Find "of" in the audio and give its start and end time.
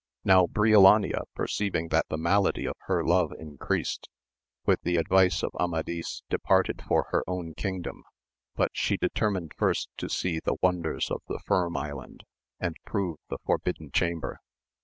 2.65-2.73, 5.43-5.51, 11.11-11.21